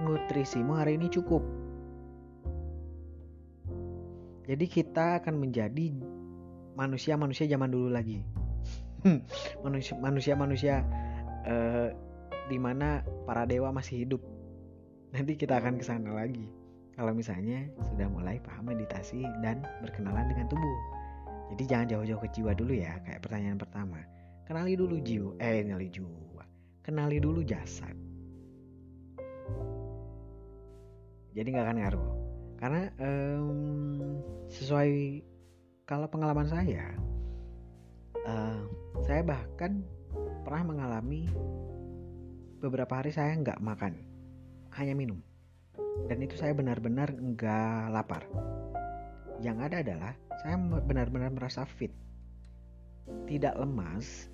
nutrisimu 0.00 0.72
hari 0.72 0.96
ini 0.96 1.12
cukup 1.12 1.44
jadi 4.42 4.64
kita 4.66 5.22
akan 5.22 5.38
menjadi 5.38 5.94
manusia-manusia 6.74 7.46
zaman 7.46 7.70
dulu 7.70 7.94
lagi. 7.94 8.26
Manusia-manusia 10.04 10.82
uh, 11.46 11.88
di 12.50 12.58
mana 12.58 13.06
para 13.24 13.46
dewa 13.46 13.70
masih 13.70 14.02
hidup. 14.06 14.22
Nanti 15.14 15.38
kita 15.38 15.62
akan 15.62 15.78
ke 15.78 15.84
sana 15.86 16.10
lagi. 16.10 16.50
Kalau 16.98 17.16
misalnya 17.16 17.70
sudah 17.80 18.08
mulai 18.10 18.36
paham 18.42 18.68
meditasi 18.68 19.24
dan 19.40 19.64
berkenalan 19.80 20.28
dengan 20.28 20.46
tubuh. 20.50 20.78
Jadi 21.54 21.62
jangan 21.68 21.86
jauh-jauh 21.88 22.20
ke 22.20 22.28
jiwa 22.32 22.52
dulu 22.56 22.72
ya, 22.76 22.96
kayak 23.04 23.20
pertanyaan 23.24 23.60
pertama. 23.60 24.00
Kenali 24.52 24.76
dulu 24.76 25.00
jiwa, 25.00 25.32
eh 25.40 25.64
kenali 25.64 25.88
jiwa. 25.88 26.44
Kenali 26.84 27.16
dulu 27.24 27.40
jasad. 27.40 27.96
Jadi 31.32 31.48
nggak 31.48 31.64
akan 31.64 31.78
ngaruh. 31.80 32.08
Karena 32.60 32.82
um, 33.00 34.20
sesuai 34.52 35.24
kalau 35.88 36.04
pengalaman 36.12 36.44
saya 36.44 36.92
uh, 38.28 38.60
saya 39.08 39.24
bahkan 39.24 39.80
pernah 40.44 40.68
mengalami 40.68 41.32
beberapa 42.60 43.00
hari 43.00 43.08
saya 43.08 43.32
nggak 43.40 43.64
makan 43.64 43.96
hanya 44.76 44.92
minum 44.92 45.24
dan 46.12 46.20
itu 46.20 46.36
saya 46.36 46.52
benar-benar 46.52 47.08
nggak 47.16 47.88
lapar 47.88 48.28
yang 49.40 49.64
ada 49.64 49.80
adalah 49.80 50.12
saya 50.44 50.60
benar-benar 50.60 51.32
merasa 51.32 51.64
fit 51.64 51.96
tidak 53.24 53.56
lemas 53.56 54.31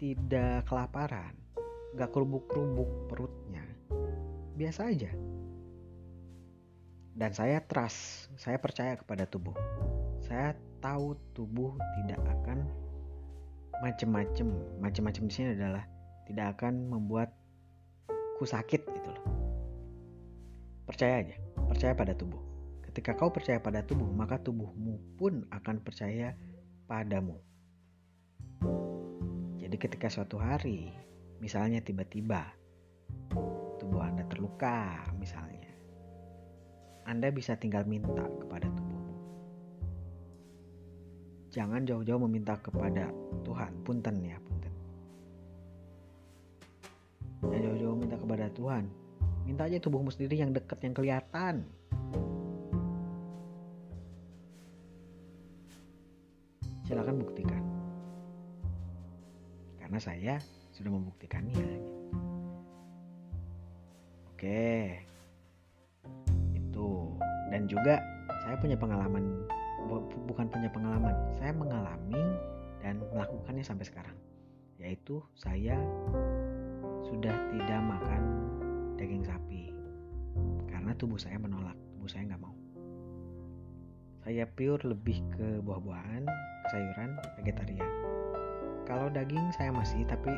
tidak 0.00 0.64
kelaparan 0.64 1.36
nggak 1.92 2.08
kerubuk-kerubuk 2.08 3.12
perutnya 3.12 3.60
biasa 4.56 4.88
aja. 4.88 5.12
Dan 7.12 7.36
saya 7.36 7.60
trust 7.60 8.32
saya 8.40 8.56
percaya 8.56 8.96
kepada 8.96 9.28
tubuh. 9.28 9.52
Saya 10.24 10.56
tahu 10.80 11.20
tubuh 11.36 11.76
tidak 12.00 12.20
akan 12.24 12.64
macem-macem 13.84 14.48
macem-macem 14.80 15.24
di 15.28 15.32
sini 15.36 15.48
adalah 15.52 15.84
tidak 16.24 16.56
akan 16.56 16.88
membuat 16.88 17.36
ku 18.40 18.48
sakit 18.48 18.80
gitu 18.80 19.08
loh. 19.12 19.26
Percaya 20.88 21.28
aja 21.28 21.36
percaya 21.68 21.92
pada 21.92 22.16
tubuh. 22.16 22.40
Ketika 22.88 23.12
kau 23.20 23.28
percaya 23.28 23.60
pada 23.60 23.84
tubuh 23.84 24.08
maka 24.08 24.40
tubuhmu 24.40 25.20
pun 25.20 25.44
akan 25.52 25.84
percaya 25.84 26.32
padamu 26.88 27.49
jadi 29.70 29.86
ketika 29.86 30.10
suatu 30.10 30.34
hari 30.34 30.90
misalnya 31.38 31.78
tiba-tiba 31.78 32.42
tubuh 33.78 34.02
anda 34.02 34.26
terluka 34.26 34.98
misalnya 35.14 35.70
anda 37.06 37.30
bisa 37.30 37.54
tinggal 37.54 37.86
minta 37.86 38.26
kepada 38.42 38.66
tubuh 38.66 39.06
jangan 41.54 41.86
jauh-jauh 41.86 42.18
meminta 42.26 42.58
kepada 42.58 43.14
Tuhan 43.46 43.70
punten 43.86 44.18
ya 44.26 44.42
punten. 44.42 44.74
Jangan 47.40 47.60
jauh-jauh 47.62 47.96
minta 47.96 48.16
kepada 48.20 48.46
Tuhan. 48.52 48.84
Minta 49.48 49.64
aja 49.64 49.80
tubuhmu 49.80 50.12
sendiri 50.12 50.44
yang 50.44 50.52
dekat 50.52 50.76
yang 50.84 50.92
kelihatan. 50.92 51.64
Silakan 56.84 57.16
buktikan 57.16 57.69
karena 59.90 60.06
saya 60.06 60.34
sudah 60.70 60.86
membuktikannya 60.94 61.50
gitu. 61.50 61.78
oke. 64.30 64.62
Itu. 66.54 67.18
Dan 67.50 67.66
juga 67.66 67.98
saya 68.46 68.54
punya 68.62 68.78
pengalaman 68.78 69.50
bukan 70.30 70.46
punya 70.46 70.70
pengalaman 70.70 71.10
saya 71.34 71.50
mengalami 71.50 72.22
dan 72.78 73.02
melakukannya 73.10 73.66
sampai 73.66 73.82
sekarang. 73.82 74.14
Yaitu 74.78 75.26
saya 75.34 75.74
sudah 77.10 77.34
tidak 77.50 77.80
makan 77.82 78.22
daging 78.94 79.26
sapi 79.26 79.74
karena 80.70 80.94
tubuh 80.94 81.18
saya 81.18 81.34
menolak 81.42 81.74
tubuh 81.98 82.06
saya 82.06 82.30
nggak 82.30 82.38
mau. 82.38 82.54
Saya 84.22 84.46
pure 84.46 84.86
lebih 84.86 85.18
ke 85.34 85.58
buah-buahan 85.66 86.30
sayuran 86.70 87.18
vegetarian 87.42 88.19
kalau 88.88 89.12
daging 89.12 89.50
saya 89.54 89.70
masih 89.72 90.02
tapi 90.08 90.32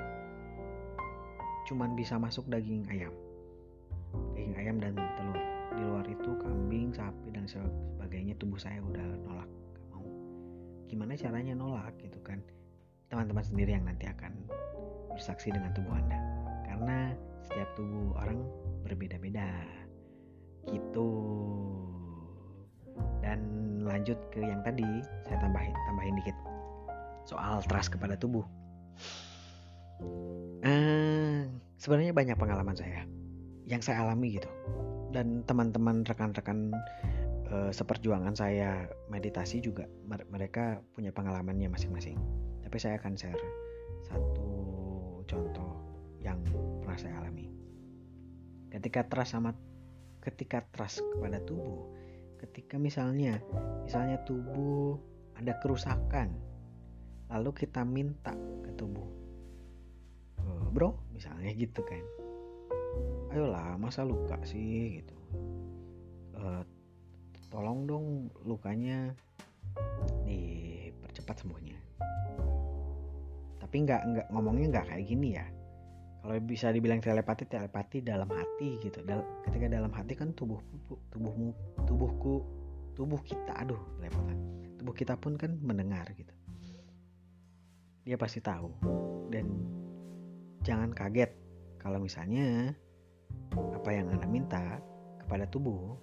cuman 1.70 1.94
bisa 1.94 2.18
masuk 2.18 2.44
daging 2.50 2.84
ayam. 2.90 3.14
Daging 4.34 4.54
ayam 4.58 4.76
dan 4.82 4.94
telur. 4.98 5.40
Di 5.72 5.82
luar 5.88 6.04
itu 6.04 6.30
kambing 6.36 6.92
sapi 6.92 7.32
dan 7.32 7.48
sebagainya 7.48 8.36
tubuh 8.36 8.60
saya 8.60 8.76
udah 8.84 9.06
nolak 9.24 9.48
gak 9.72 9.86
mau. 9.88 10.04
Gimana 10.90 11.16
caranya 11.16 11.56
nolak 11.56 11.96
gitu 12.02 12.20
kan? 12.20 12.44
Teman-teman 13.08 13.44
sendiri 13.44 13.72
yang 13.72 13.88
nanti 13.88 14.04
akan 14.04 14.36
bersaksi 15.12 15.48
dengan 15.48 15.72
tubuh 15.72 15.96
anda. 15.96 16.20
Karena 16.68 17.16
setiap 17.48 17.72
tubuh 17.72 18.12
orang 18.20 18.44
berbeda-beda. 18.84 19.48
Gitu. 20.68 21.08
Dan 23.24 23.40
lanjut 23.82 24.18
ke 24.30 24.44
yang 24.44 24.60
tadi 24.62 24.86
saya 25.26 25.40
tambahin 25.42 25.74
tambahin 25.88 26.14
dikit 26.20 26.36
soal 27.32 27.64
trust 27.64 27.96
kepada 27.96 28.20
tubuh. 28.20 28.44
Uh, 30.62 31.48
sebenarnya 31.80 32.12
banyak 32.12 32.36
pengalaman 32.36 32.76
saya 32.76 33.08
yang 33.64 33.80
saya 33.80 34.04
alami 34.04 34.36
gitu. 34.36 34.50
Dan 35.12 35.44
teman-teman 35.48 36.04
rekan-rekan 36.04 36.76
uh, 37.48 37.72
seperjuangan 37.72 38.36
saya 38.36 38.84
meditasi 39.08 39.64
juga 39.64 39.88
mereka 40.06 40.84
punya 40.92 41.08
pengalamannya 41.08 41.72
masing-masing. 41.72 42.20
Tapi 42.60 42.76
saya 42.76 43.00
akan 43.00 43.16
share 43.16 43.40
satu 44.04 44.52
contoh 45.24 45.72
yang 46.20 46.36
pernah 46.84 47.00
saya 47.00 47.16
alami. 47.24 47.48
Ketika 48.68 49.08
trust 49.08 49.32
sama 49.36 49.56
ketika 50.22 50.62
trust 50.70 51.02
kepada 51.16 51.42
tubuh 51.42 51.90
ketika 52.38 52.78
misalnya 52.78 53.38
misalnya 53.86 54.22
tubuh 54.22 54.98
ada 55.38 55.58
kerusakan 55.62 56.34
lalu 57.32 57.50
kita 57.56 57.80
minta 57.82 58.36
ke 58.62 58.70
tubuh. 58.76 59.08
E, 60.36 60.44
bro 60.68 60.92
misalnya 61.16 61.48
gitu 61.56 61.80
kan. 61.80 62.04
Ayolah 63.32 63.80
masa 63.80 64.04
luka 64.04 64.36
sih 64.44 65.00
gitu. 65.00 65.16
E, 66.36 66.44
tolong 67.48 67.88
dong 67.88 68.06
lukanya 68.44 69.16
dipercepat 70.28 71.40
sembuhnya. 71.40 71.78
Tapi 73.64 73.76
nggak 73.88 74.02
nggak 74.04 74.26
ngomongnya 74.28 74.66
nggak 74.78 74.86
kayak 74.92 75.04
gini 75.08 75.28
ya. 75.40 75.46
Kalau 76.22 76.38
bisa 76.44 76.70
dibilang 76.70 77.02
telepati 77.02 77.48
telepati 77.48 78.04
dalam 78.04 78.28
hati 78.28 78.78
gitu. 78.78 79.00
Dal 79.02 79.24
ketika 79.48 79.66
dalam 79.72 79.90
hati 79.90 80.14
kan 80.14 80.36
tubuh 80.36 80.60
tubuhmu 81.10 81.50
tubuhku 81.88 82.44
tubuh 82.92 83.20
kita 83.24 83.56
aduh 83.56 83.80
lepotan 84.04 84.36
tubuh 84.76 84.92
kita 84.92 85.16
pun 85.16 85.40
kan 85.40 85.56
mendengar 85.64 86.04
gitu 86.12 86.32
dia 88.02 88.18
pasti 88.18 88.42
tahu 88.42 88.70
dan 89.30 89.46
jangan 90.66 90.90
kaget 90.90 91.30
kalau 91.78 91.98
misalnya 92.02 92.74
apa 93.54 93.90
yang 93.90 94.10
anda 94.10 94.26
minta 94.26 94.78
kepada 95.22 95.46
tubuh 95.50 95.98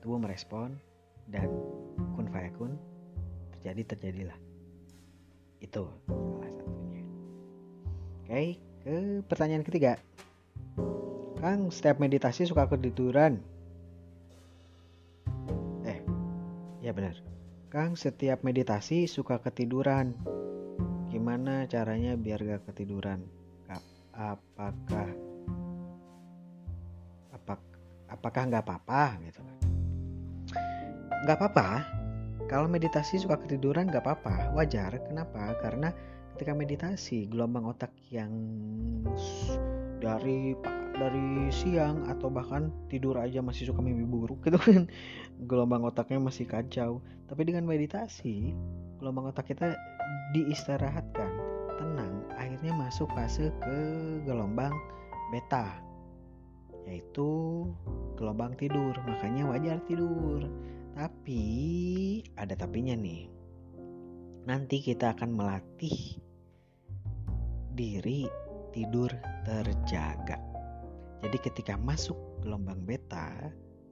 tubuh 0.00 0.20
merespon 0.20 0.76
dan 1.28 1.48
kun 2.16 2.28
fayakun 2.28 2.76
terjadi 3.58 3.96
terjadilah 3.96 4.38
itu 5.60 5.84
salah 6.06 6.52
satunya 6.52 7.02
oke? 8.26 8.42
Ke 8.86 8.94
pertanyaan 9.26 9.66
ketiga. 9.66 9.98
Kang, 11.42 11.74
setiap 11.74 11.98
meditasi 11.98 12.46
suka 12.46 12.70
ketiduran. 12.70 13.42
Eh, 15.82 16.00
ya 16.86 16.94
benar. 16.94 17.18
Kang, 17.66 17.98
setiap 17.98 18.46
meditasi 18.46 19.10
suka 19.10 19.42
ketiduran. 19.42 20.14
Gimana 21.36 21.68
caranya 21.68 22.16
biar 22.16 22.40
gak 22.40 22.64
ketiduran? 22.72 23.20
Apakah 24.16 25.12
apak, 27.28 27.60
apakah 28.08 28.42
nggak 28.48 28.64
apa-apa 28.64 29.20
gitu 29.20 29.44
kan? 29.44 29.56
Nggak 31.28 31.36
apa-apa. 31.36 31.68
Kalau 32.48 32.72
meditasi 32.72 33.20
suka 33.20 33.36
ketiduran 33.36 33.92
nggak 33.92 34.00
apa-apa, 34.00 34.56
wajar. 34.56 34.96
Kenapa? 35.04 35.52
Karena 35.60 35.92
ketika 36.32 36.56
meditasi 36.56 37.28
gelombang 37.28 37.68
otak 37.68 37.92
yang 38.08 38.32
dari 40.00 40.56
dari 40.96 41.52
siang 41.52 42.08
atau 42.08 42.32
bahkan 42.32 42.72
tidur 42.88 43.20
aja 43.20 43.44
masih 43.44 43.68
suka 43.68 43.84
mimpi 43.84 44.08
buruk 44.08 44.40
gitu 44.40 44.56
kan 44.56 44.88
gelombang 45.52 45.84
otaknya 45.84 46.16
masih 46.16 46.48
kacau 46.48 47.04
tapi 47.28 47.44
dengan 47.44 47.68
meditasi 47.68 48.56
gelombang 48.96 49.28
otak 49.28 49.52
kita 49.52 49.76
diistirahatkan. 50.36 51.32
Tenang 51.80 52.28
akhirnya 52.36 52.76
masuk 52.76 53.08
fase 53.16 53.48
ke 53.64 53.78
gelombang 54.28 54.72
beta 55.32 55.80
yaitu 56.86 57.64
gelombang 58.14 58.54
tidur. 58.54 58.94
Makanya 59.08 59.48
wajar 59.48 59.80
tidur. 59.88 60.44
Tapi 60.92 61.42
ada 62.36 62.54
tapinya 62.54 62.94
nih. 62.94 63.28
Nanti 64.46 64.78
kita 64.78 65.16
akan 65.18 65.34
melatih 65.34 66.22
diri 67.74 68.24
tidur 68.70 69.10
terjaga. 69.42 70.38
Jadi 71.20 71.38
ketika 71.42 71.74
masuk 71.74 72.16
gelombang 72.44 72.86
beta 72.86 73.34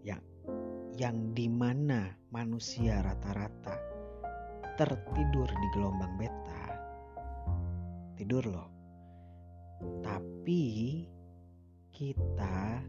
yang 0.07 0.23
yang 0.95 1.35
di 1.35 1.51
mana 1.51 2.15
manusia 2.31 3.03
rata-rata 3.03 3.84
tertidur 4.75 5.47
di 5.47 5.69
gelombang 5.71 6.19
beta, 6.19 6.65
tidur 8.19 8.43
loh. 8.51 8.69
Tapi 10.03 10.63
kita 11.95 12.83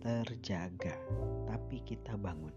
terjaga, 0.00 0.96
tapi 1.44 1.84
kita 1.84 2.16
bangun. 2.16 2.54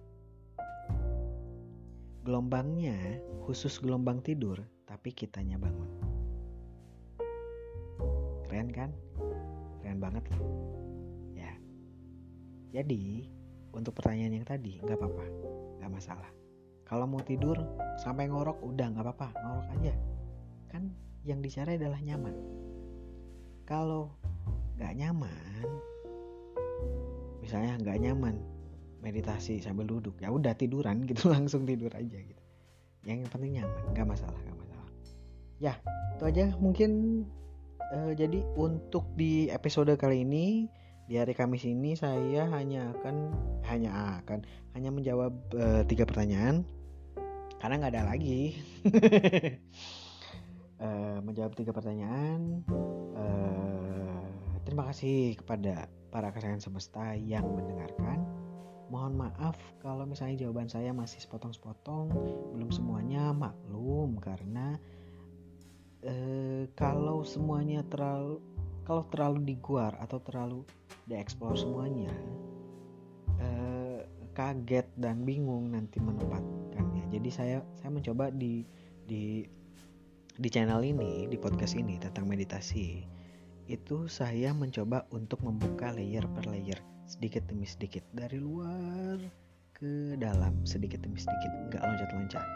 Gelombangnya 2.23 3.19
khusus 3.43 3.79
gelombang 3.83 4.23
tidur, 4.23 4.63
tapi 4.87 5.11
kitanya 5.11 5.59
bangun. 5.59 5.91
Keren 8.47 8.69
kan? 8.71 8.91
Keren 9.83 9.99
banget. 9.99 10.23
Ya. 11.35 11.51
Jadi 12.71 13.27
untuk 13.75 13.91
pertanyaan 13.99 14.39
yang 14.39 14.47
tadi 14.47 14.79
nggak 14.79 14.95
apa-apa. 14.95 15.25
Nggak 15.79 15.91
masalah 15.91 16.38
kalau 16.89 17.05
mau 17.05 17.21
tidur 17.21 17.53
sampai 18.01 18.25
ngorok 18.25 18.65
udah 18.65 18.89
nggak 18.89 19.05
apa-apa 19.05 19.29
ngorok 19.45 19.67
aja. 19.77 19.93
Kan 20.73 20.89
yang 21.21 21.45
dicari 21.45 21.77
adalah 21.77 22.01
nyaman. 22.01 22.33
Kalau 23.69 24.17
nggak 24.81 24.97
nyaman 24.97 25.67
misalnya 27.45 27.77
nggak 27.77 27.99
nyaman 28.01 28.35
meditasi 29.03 29.59
sambil 29.59 29.83
duduk 29.85 30.15
ya 30.23 30.31
udah 30.31 30.55
tiduran 30.57 31.03
gitu 31.09 31.29
langsung 31.29 31.69
tidur 31.69 31.93
aja 31.93 32.17
gitu. 32.17 32.43
Yang 33.05 33.29
penting 33.29 33.61
nyaman 33.61 33.83
nggak 33.93 34.07
masalah 34.09 34.39
nggak 34.41 34.57
masalah. 34.57 34.89
Ya 35.61 35.77
itu 36.17 36.23
aja 36.25 36.45
mungkin 36.57 37.21
uh, 37.93 38.17
jadi 38.17 38.41
untuk 38.57 39.05
di 39.13 39.53
episode 39.53 39.93
kali 39.93 40.25
ini 40.25 40.65
di 41.05 41.17
hari 41.17 41.33
Kamis 41.33 41.65
ini 41.65 41.93
saya 41.97 42.49
hanya 42.53 42.93
akan 42.97 43.33
hanya 43.65 44.21
akan 44.21 44.45
hanya 44.73 44.89
menjawab 44.89 45.33
uh, 45.57 45.81
tiga 45.85 46.05
pertanyaan 46.05 46.65
karena 47.59 47.75
nggak 47.79 47.93
ada 47.93 48.03
lagi. 48.15 48.55
Uh, 50.79 51.19
menjawab 51.27 51.53
tiga 51.59 51.75
pertanyaan 51.75 52.63
uh, 53.13 54.23
terima 54.63 54.87
kasih 54.89 55.35
kepada 55.35 55.91
para 56.09 56.31
kesayangan 56.31 56.63
semesta 56.63 57.13
yang 57.19 57.45
mendengarkan. 57.45 58.23
Mohon 58.89 59.29
maaf 59.29 59.53
kalau 59.85 60.09
misalnya 60.09 60.49
jawaban 60.49 60.65
saya 60.65 60.89
masih 60.89 61.21
sepotong-sepotong 61.21 62.09
belum 62.57 62.73
semuanya 62.73 63.29
maklum 63.37 64.17
karena 64.17 64.81
eh, 66.01 66.65
kalau 66.73 67.21
semuanya 67.21 67.85
terlalu 67.85 68.41
kalau 68.89 69.05
terlalu 69.13 69.53
diguar 69.53 69.93
atau 70.01 70.17
terlalu 70.25 70.65
dieksplor 71.05 71.53
semuanya 71.53 72.09
kaget 74.39 74.87
dan 74.95 75.27
bingung 75.27 75.75
nanti 75.75 75.99
menempatkannya 75.99 76.68
jadi 77.09 77.29
saya 77.33 77.57
saya 77.81 77.89
mencoba 77.89 78.29
di 78.29 78.61
di 79.09 79.45
di 80.39 80.49
channel 80.49 80.85
ini 80.85 81.25
di 81.25 81.37
podcast 81.41 81.73
ini 81.75 81.97
tentang 81.97 82.29
meditasi. 82.29 83.03
Itu 83.69 84.09
saya 84.09 84.53
mencoba 84.53 85.05
untuk 85.13 85.41
membuka 85.45 85.93
layer 85.93 86.25
per 86.31 86.49
layer 86.49 86.79
sedikit 87.09 87.45
demi 87.49 87.65
sedikit 87.65 88.05
dari 88.13 88.37
luar 88.37 89.17
ke 89.73 90.13
dalam 90.21 90.61
sedikit 90.65 91.01
demi 91.01 91.17
sedikit 91.17 91.49
nggak 91.73 91.81
loncat-loncat. 91.81 92.47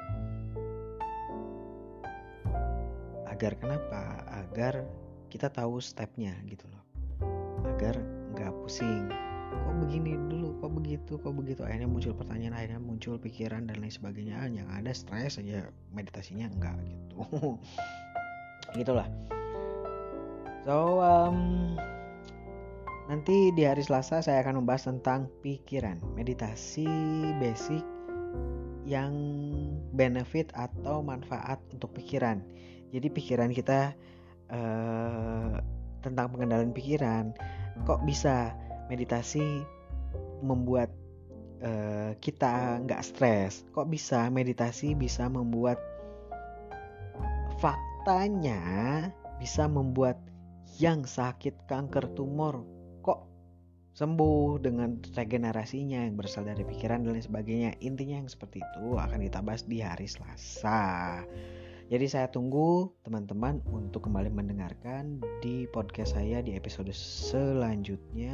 Agar 3.34 3.58
kenapa? 3.58 4.22
Agar 4.46 4.86
kita 5.34 5.50
tahu 5.50 5.82
stepnya 5.82 6.38
gitu 6.46 6.70
loh. 6.70 6.84
Agar 7.66 7.98
nggak 8.38 8.54
pusing 8.62 9.33
kok 9.54 9.76
begini 9.86 10.18
dulu 10.30 10.58
kok 10.58 10.72
begitu 10.74 11.14
kok 11.22 11.34
begitu. 11.36 11.62
Akhirnya 11.64 11.90
muncul 11.90 12.14
pertanyaan 12.18 12.56
akhirnya 12.58 12.82
muncul 12.82 13.16
pikiran 13.22 13.70
dan 13.70 13.78
lain 13.80 13.94
sebagainya. 13.94 14.50
Yang 14.50 14.70
ada 14.70 14.92
stres 14.92 15.38
aja 15.40 15.70
meditasinya 15.94 16.50
enggak 16.50 16.76
gitu. 16.84 17.18
Gitulah. 18.80 19.08
So 20.64 21.04
um, 21.04 21.76
nanti 23.12 23.52
di 23.54 23.68
hari 23.68 23.84
Selasa 23.84 24.24
saya 24.24 24.40
akan 24.42 24.64
membahas 24.64 24.88
tentang 24.88 25.28
pikiran 25.44 26.00
meditasi 26.16 26.88
basic 27.44 27.84
yang 28.88 29.14
benefit 29.96 30.52
atau 30.56 31.04
manfaat 31.04 31.60
untuk 31.72 31.92
pikiran. 31.96 32.40
Jadi 32.96 33.08
pikiran 33.12 33.52
kita 33.52 33.96
uh, 34.52 35.60
tentang 36.04 36.32
pengendalian 36.36 36.76
pikiran 36.76 37.32
kok 37.88 38.04
bisa 38.06 38.54
meditasi 38.94 39.66
membuat 40.46 40.94
uh, 41.66 42.14
kita 42.22 42.78
nggak 42.86 43.02
stres 43.02 43.66
kok 43.74 43.90
bisa 43.90 44.30
meditasi 44.30 44.94
bisa 44.94 45.26
membuat 45.26 45.82
faktanya 47.58 49.10
bisa 49.42 49.66
membuat 49.66 50.22
yang 50.78 51.08
sakit 51.08 51.66
kanker 51.66 52.14
tumor 52.14 52.62
kok 53.02 53.26
sembuh 53.94 54.58
dengan 54.62 54.98
regenerasinya 55.14 56.06
yang 56.06 56.18
berasal 56.18 56.50
dari 56.50 56.66
pikiran 56.66 57.06
dan 57.06 57.14
lain 57.14 57.22
sebagainya. 57.22 57.78
Intinya 57.86 58.26
yang 58.26 58.30
seperti 58.30 58.58
itu 58.66 58.98
akan 58.98 59.22
kita 59.22 59.46
bahas 59.46 59.62
di 59.70 59.86
hari 59.86 60.10
Selasa. 60.10 61.22
Jadi 61.94 62.06
saya 62.10 62.26
tunggu 62.26 62.90
teman-teman 63.06 63.62
untuk 63.70 64.10
kembali 64.10 64.34
mendengarkan 64.34 65.22
di 65.46 65.70
podcast 65.70 66.18
saya 66.18 66.42
di 66.42 66.58
episode 66.58 66.90
selanjutnya 66.90 68.34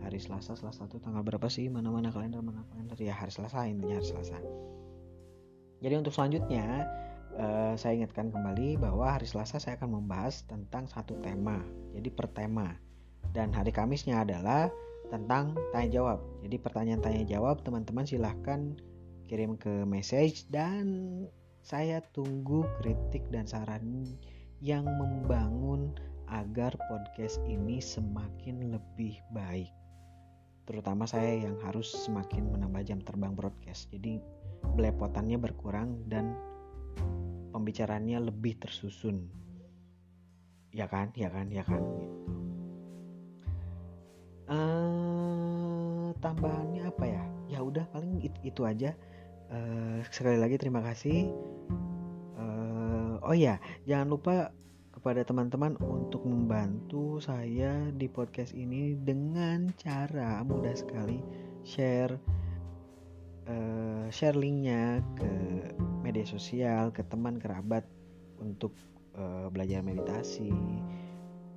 hari 0.00 0.18
Selasa 0.18 0.56
Selasa 0.56 0.88
itu 0.88 0.98
tanggal 1.00 1.22
berapa 1.24 1.46
sih 1.46 1.68
mana-mana 1.68 2.10
kalender 2.10 2.40
mana 2.40 2.64
kalender 2.72 2.98
ya 3.00 3.14
hari 3.14 3.32
Selasa 3.32 3.68
intinya 3.68 4.00
hari 4.00 4.08
Selasa. 4.08 4.38
Jadi 5.80 5.94
untuk 5.96 6.12
selanjutnya 6.12 6.84
uh, 7.40 7.74
saya 7.76 7.96
ingatkan 8.00 8.28
kembali 8.28 8.76
bahwa 8.80 9.16
hari 9.16 9.24
Selasa 9.24 9.56
saya 9.56 9.80
akan 9.80 10.02
membahas 10.04 10.44
tentang 10.44 10.88
satu 10.88 11.16
tema. 11.24 11.60
Jadi 11.96 12.08
per 12.12 12.28
tema. 12.32 12.76
Dan 13.30 13.54
hari 13.54 13.70
Kamisnya 13.70 14.26
adalah 14.26 14.68
tentang 15.08 15.58
tanya 15.74 15.88
jawab. 15.90 16.18
Jadi 16.42 16.56
pertanyaan 16.58 17.02
tanya 17.02 17.24
jawab 17.26 17.62
teman-teman 17.62 18.06
silahkan 18.06 18.74
kirim 19.30 19.54
ke 19.54 19.86
message 19.86 20.46
dan 20.50 20.86
saya 21.62 22.02
tunggu 22.10 22.66
kritik 22.80 23.22
dan 23.30 23.46
saran 23.46 24.16
yang 24.58 24.84
membangun 24.84 25.94
agar 26.30 26.74
podcast 26.90 27.42
ini 27.46 27.82
semakin 27.82 28.74
lebih 28.74 29.18
baik. 29.34 29.70
Terutama 30.70 31.02
saya 31.02 31.50
yang 31.50 31.58
harus 31.66 31.90
semakin 31.90 32.46
menambah 32.54 32.86
jam 32.86 33.02
terbang 33.02 33.34
broadcast. 33.34 33.90
Jadi 33.90 34.22
belepotannya 34.78 35.34
berkurang 35.34 36.06
dan 36.06 36.38
pembicaraannya 37.50 38.30
lebih 38.30 38.54
tersusun. 38.62 39.26
Ya 40.70 40.86
kan, 40.86 41.10
ya 41.18 41.26
kan, 41.26 41.50
ya 41.50 41.66
kan. 41.66 41.82
Uh, 44.46 46.14
tambahannya 46.22 46.86
apa 46.86 47.02
ya? 47.02 47.24
Ya 47.50 47.58
udah 47.66 47.82
paling 47.90 48.22
itu, 48.22 48.38
itu 48.46 48.62
aja. 48.62 48.94
Uh, 49.50 49.98
sekali 50.14 50.38
lagi 50.38 50.54
terima 50.54 50.78
kasih 50.86 51.26
oh 53.30 53.36
ya 53.36 53.62
jangan 53.86 54.06
lupa 54.10 54.50
kepada 55.00 55.24
teman-teman 55.24 55.80
untuk 55.80 56.28
membantu 56.28 57.24
saya 57.24 57.88
di 57.96 58.04
podcast 58.04 58.52
ini 58.52 58.92
dengan 59.00 59.72
cara 59.80 60.44
mudah 60.44 60.76
sekali 60.76 61.24
share 61.64 62.20
uh, 63.48 64.04
share 64.12 64.36
linknya 64.36 65.00
ke 65.16 65.32
media 66.04 66.28
sosial 66.28 66.92
ke 66.92 67.00
teman 67.08 67.40
kerabat 67.40 67.88
untuk 68.44 68.76
uh, 69.16 69.48
belajar 69.48 69.80
meditasi. 69.80 70.52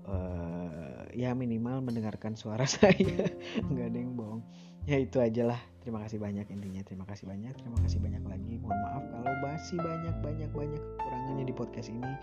Uh, 0.08 1.04
ya 1.12 1.36
minimal 1.36 1.84
mendengarkan 1.84 2.40
suara 2.40 2.64
saya 2.80 3.28
nggak 3.60 3.88
ada 3.92 3.98
yang 4.00 4.16
bohong. 4.16 4.40
Ya 4.88 5.04
itu 5.04 5.20
aja 5.20 5.52
lah 5.52 5.73
terima 5.84 6.00
kasih 6.08 6.18
banyak 6.18 6.48
intinya 6.48 6.82
terima 6.88 7.04
kasih 7.04 7.28
banyak 7.28 7.54
terima 7.60 7.78
kasih 7.84 8.00
banyak 8.00 8.24
lagi. 8.24 8.56
Mohon 8.64 8.80
maaf 8.88 9.04
kalau 9.12 9.34
masih 9.44 9.78
banyak 9.84 10.16
banyak 10.24 10.50
banyak 10.56 10.82
kekurangannya 10.82 11.46
di 11.46 11.54
podcast 11.54 11.92
ini. 11.92 12.14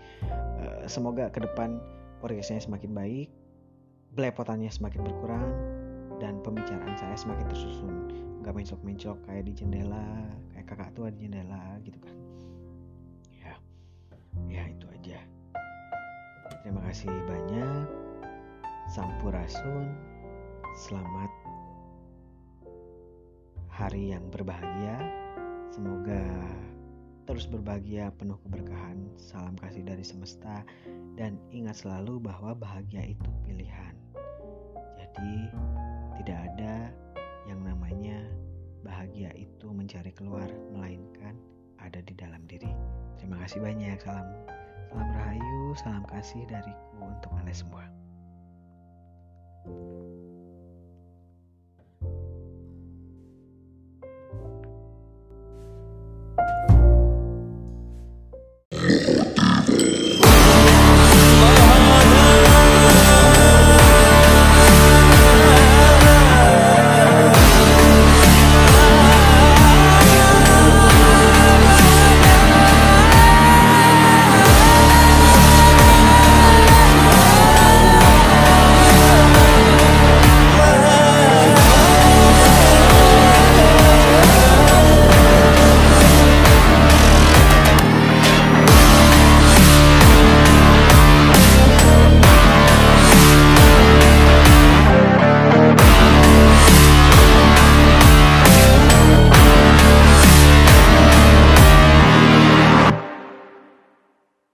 Uh, 0.57 0.83
semoga 0.89 1.29
ke 1.29 1.39
depan 1.45 1.77
podcastnya 2.19 2.59
semakin 2.59 2.91
baik 2.97 3.29
belepotannya 4.17 4.67
semakin 4.67 5.07
berkurang 5.07 5.49
dan 6.19 6.41
pembicaraan 6.43 6.97
saya 6.97 7.15
semakin 7.15 7.45
tersusun. 7.47 7.93
Nggak 8.41 8.53
mencok-mencok 8.57 9.17
kayak 9.29 9.43
di 9.45 9.53
jendela 9.53 10.05
kayak 10.51 10.65
kakak 10.65 10.91
tua 10.97 11.07
di 11.13 11.29
jendela 11.29 11.77
gitu 11.85 11.97
kan. 12.01 12.15
Ya 13.31 13.53
ya 14.49 14.63
itu 14.67 14.85
aja. 14.89 15.21
Terima 16.65 16.81
kasih 16.89 17.13
banyak. 17.29 17.85
Sampurasun. 18.91 19.87
Selamat 20.87 21.40
hari 23.81 24.13
yang 24.13 24.29
berbahagia. 24.29 25.01
Semoga 25.73 26.21
terus 27.25 27.49
berbahagia 27.49 28.13
penuh 28.13 28.37
keberkahan. 28.45 29.09
Salam 29.17 29.57
kasih 29.57 29.81
dari 29.81 30.05
semesta 30.05 30.61
dan 31.17 31.41
ingat 31.49 31.81
selalu 31.81 32.21
bahwa 32.21 32.53
bahagia 32.53 33.01
itu 33.17 33.29
pilihan. 33.41 33.97
Jadi 35.01 35.49
tidak 36.21 36.39
ada 36.53 36.93
yang 37.49 37.65
namanya 37.65 38.21
bahagia 38.85 39.33
itu 39.33 39.73
mencari 39.73 40.13
keluar 40.13 40.45
melainkan 40.69 41.33
ada 41.81 42.05
di 42.05 42.13
dalam 42.13 42.45
diri. 42.45 42.69
Terima 43.17 43.41
kasih 43.41 43.65
banyak. 43.65 43.97
Salam 43.97 44.29
salam 44.93 45.09
rahayu, 45.17 45.73
salam 45.73 46.05
kasih 46.05 46.45
dariku 46.45 47.01
untuk 47.01 47.33
kalian 47.33 47.57
semua. 47.57 47.85